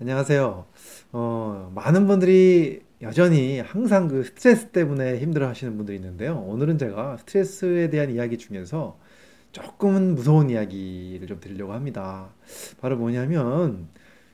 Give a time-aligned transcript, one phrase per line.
[0.00, 0.64] 안녕하세요.
[1.12, 6.38] 어, 많은 분들이 여전히 항상 그 스트레스 때문에 힘들어 하시는 분들이 있는데요.
[6.38, 8.98] 오늘은 제가 스트레스에 대한 이야기 중에서
[9.52, 12.30] 조금은 무서운 이야기를 좀 드리려고 합니다.
[12.80, 13.88] 바로 뭐냐면,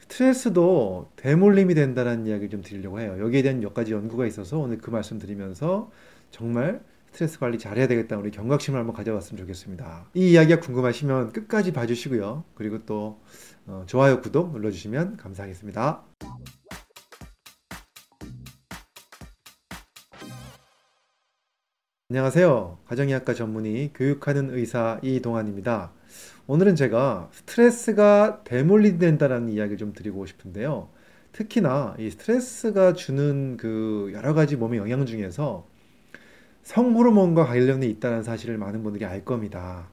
[0.00, 3.16] 스트레스도 대물림이 된다는 이야기를 좀 드리려고 해요.
[3.20, 5.92] 여기에 대한 몇 가지 연구가 있어서 오늘 그 말씀 드리면서
[6.32, 6.82] 정말
[7.12, 8.16] 스트레스 관리 잘해야 되겠다.
[8.16, 10.06] 우리 경각심을 한번 가져봤으면 좋겠습니다.
[10.14, 12.44] 이 이야기가 궁금하시면 끝까지 봐주시고요.
[12.54, 13.20] 그리고 또
[13.66, 16.04] 어, 좋아요, 구독 눌러주시면 감사하겠습니다.
[22.08, 22.78] 안녕하세요.
[22.86, 25.92] 가정의학과 전문의 교육하는 의사 이동환입니다.
[26.46, 30.88] 오늘은 제가 스트레스가 대물림된다라는 이야기를 좀 드리고 싶은데요.
[31.32, 35.70] 특히나 이 스트레스가 주는 그 여러 가지 몸의 영향 중에서
[36.62, 39.88] 성호르몬과 관련이 있다는 사실을 많은 분들이 알 겁니다.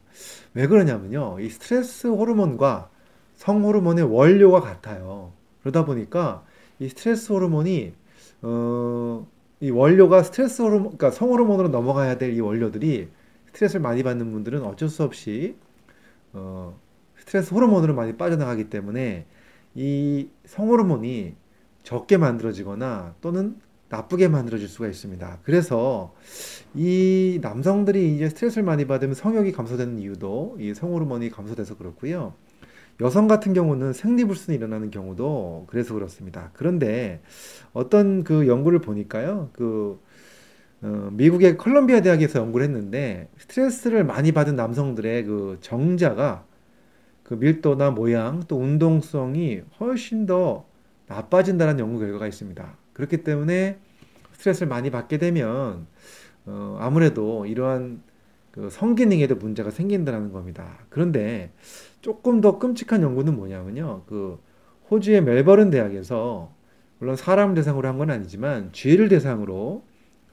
[0.54, 1.40] 왜 그러냐면요.
[1.40, 2.90] 이 스트레스 호르몬과
[3.36, 5.34] 성호르몬의 원료가 같아요.
[5.62, 6.44] 그러다 보니까
[6.80, 7.94] 이 스트레스 호르몬이
[8.42, 9.28] 어,
[9.60, 13.10] 이 원료가 스트레스 호르몬, 그러니까 성호르몬으로 넘어가야 될 이 원료들이
[13.48, 15.56] 스트레스를 많이 받는 분들은 어쩔 수 없이
[16.34, 16.78] 어,
[17.18, 19.26] 스트레스 호르몬으로 많이 빠져나가기 때문에
[19.76, 21.34] 이 성호르몬이
[21.84, 25.40] 적게 만들어지거나 또는 나쁘게 만들어질 수가 있습니다.
[25.44, 26.14] 그래서
[26.76, 32.34] 이 남성들이 이제 스트레스를 많이 받으면 성욕이 감소되는 이유도 이 성호르몬이 감소돼서 그렇고요.
[33.02, 36.52] 여성 같은 경우는 생리불순이 일어나는 경우도 그래서 그렇습니다.
[36.54, 37.22] 그런데
[37.74, 39.50] 어떤 그 연구를 보니까요.
[39.54, 40.00] 그
[40.82, 46.46] 어, 미국의 컬럼비아 대학에서 연구를 했는데 스트레스를 많이 받은 남성들의 그 정자가
[47.24, 50.66] 그 밀도나 모양 또 운동성이 훨씬 더
[51.08, 52.78] 나빠진다는 연구 결과가 있습니다.
[52.94, 53.78] 그렇기 때문에
[54.34, 55.88] 스트레스를 많이 받게 되면
[56.46, 58.02] 어, 아무래도 이러한
[58.52, 60.80] 그 성기능에도 문제가 생긴다는 겁니다.
[60.90, 61.52] 그런데
[62.02, 64.04] 조금 더 끔찍한 연구는 뭐냐면요.
[64.08, 64.40] 그
[64.90, 66.54] 호주의 멜버른 대학에서
[67.00, 69.86] 물론 사람 대상으로 한 건 아니지만 쥐를 대상으로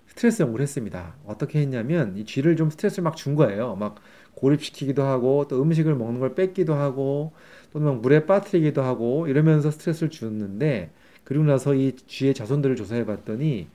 [0.09, 1.17] 스트레스 연구를 했습니다.
[1.27, 3.77] 어떻게 했냐면 이 쥐를 좀 스트레스를 막 준 거예요.
[3.77, 3.97] 막
[4.35, 7.33] 고립시키기도 하고 또 음식을 먹는 걸 뺏기도 하고
[7.73, 10.91] 또는 막 물에 빠뜨리기도 하고 이러면서 스트레스를 줬는데
[11.25, 13.69] 그리고 나서 이 쥐의 자손들을 조사해 봤더니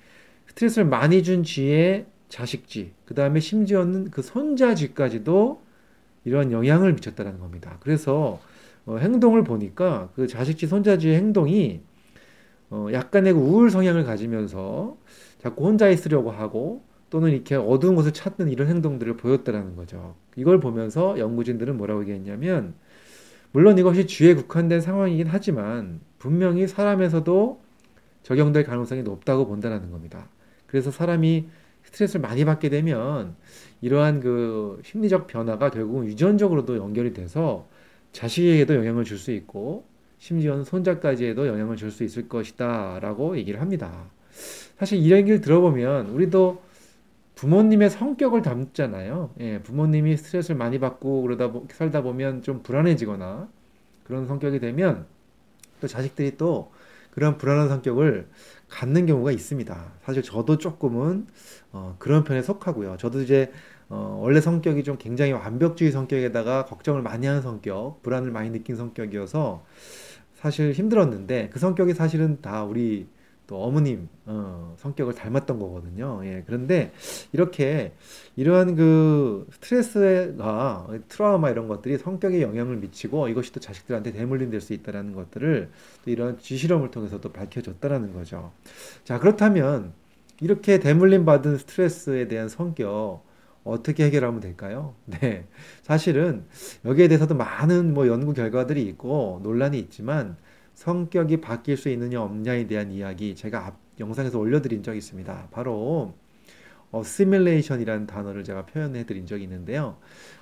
[0.48, 5.62] 스트레스를 많이 준 쥐의 자식쥐, 그 다음에 심지어는 그 손자쥐까지도
[6.24, 7.78] 이러한 영향을 미쳤다는 겁니다.
[7.82, 8.40] 그래서
[8.86, 11.82] 어, 행동을 보니까 그 자식쥐, 손자쥐의 행동이
[12.70, 14.98] 어, 약간의 그 우울 성향을 가지면서
[15.40, 20.16] 자꾸 혼자 있으려고 하고 또는 이렇게 어두운 곳을 찾는 이런 행동들을 보였다라는 거죠.
[20.38, 22.76] 이걸 보면서 연구진들은 뭐라고 얘기했냐면
[23.52, 27.62] 물론 이것이 쥐에 국한된 상황이긴 하지만 분명히 사람에서도
[28.24, 30.30] 적용될 가능성이 높다고 본다는 겁니다.
[30.68, 31.50] 그래서 사람이
[31.92, 33.36] 스트레스를 많이 받게 되면
[33.82, 37.68] 이러한 그 심리적 변화가 결국은 유전적으로도 연결이 돼서
[38.14, 39.86] 자식에게도 영향을 줄 수 있고
[40.20, 44.06] 심지어는 손자까지에도 영향을 줄 수 있을 것이다 라고 얘기를 합니다.
[44.78, 46.62] 사실 이런 얘기를 들어보면 우리도
[47.36, 49.32] 부모님의 성격을 담잖아요.
[49.40, 53.50] 예, 부모님이 스트레스를 많이 받고 그러다 살다 보면 좀 불안해지거나
[54.04, 55.06] 그런 성격이 되면
[55.80, 56.72] 또 자식들이 또
[57.12, 58.28] 그런 불안한 성격을
[58.72, 59.92] 갖는 경우가 있습니다.
[60.02, 61.28] 사실 저도 조금은
[61.74, 62.98] 어, 그런 편에 속하고요.
[62.98, 63.52] 저도 이제
[63.90, 69.66] 어, 원래 성격이 좀 굉장히 완벽주의 성격에다가 걱정을 많이 하는 성격, 불안을 많이 느낀 성격이어서
[70.36, 73.08] 사실 힘들었는데 그 성격이 사실은 다 우리
[73.52, 76.22] 또 어머님 어, 성격을 닮았던 거거든요.
[76.24, 76.94] 예, 그런데
[77.34, 77.92] 이렇게
[78.38, 84.72] 이러한 그 스트레스가 트라우마 이런 것들이 성격에 영향을 미치고 이것이 또 자식들한테 대물림 될 수
[84.74, 85.70] 있다라는 것들을
[86.06, 88.54] 또 이런 지실험을 통해서도 밝혀졌다라는 거죠.
[89.04, 89.92] 자 그렇다면
[90.40, 93.24] 이렇게 대물림 받은 스트레스에 대한 성격
[93.66, 94.96] 어떻게 해결하면 될까요?
[95.06, 95.46] 네.
[95.84, 96.46] 사실은
[96.86, 100.38] 여기에 대해서도 많은 뭐 연구 결과들이 있고 논란이 있지만
[100.74, 105.50] 성격이 바뀔 수 있느냐 없냐에 대한 이야기 제가 앞 영상에서 올려드린 적이 있습니다.
[105.52, 106.14] 바로
[106.92, 109.98] 어시뮬레이션이라는 단어를 제가 표현해 드린 적이 있는데요.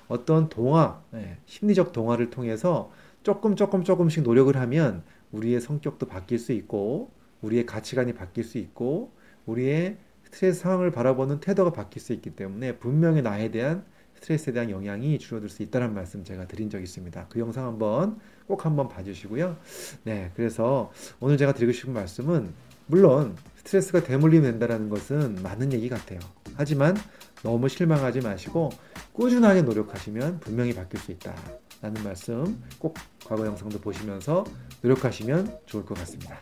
[0.08, 2.90] 어떤 동화, 네, 심리적 동화를 통해서
[3.22, 5.02] 조금 조금 조금씩 노력을 하면
[5.32, 7.10] 우리의 성격도 바뀔 수 있고
[7.42, 9.12] 우리의 가치관이 바뀔 수 있고
[9.46, 13.84] 우리의 스트레스 상황을 바라보는 태도가 바뀔 수 있기 때문에 분명히 나에 대한
[14.20, 17.26] 스트레스에 대한 영향이 줄어들 수 있다는 말씀 제가 드린 적이 있습니다.
[17.28, 19.56] 그 영상 한번 꼭 한번 봐주시고요.
[20.04, 22.52] 네, 그래서 오늘 제가 드리고 싶은 말씀은
[22.86, 26.18] 물론 스트레스가 대물림 된다는 것은 맞는 얘기 같아요.
[26.54, 26.96] 하지만
[27.42, 28.70] 너무 실망하지 마시고
[29.12, 31.34] 꾸준하게 노력하시면 분명히 바뀔 수 있다.
[31.80, 34.44] 라는 말씀 꼭 과거 영상도 보시면서
[34.82, 36.38] 노력하시면 좋을 것 같습니다.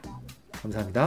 [0.50, 1.06] 감사합니다.